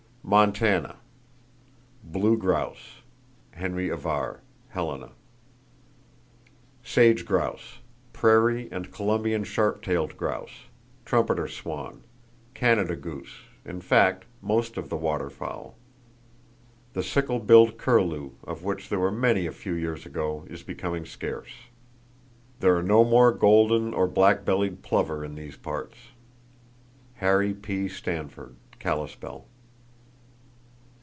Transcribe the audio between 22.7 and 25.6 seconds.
are no more golden or black bellied plover in these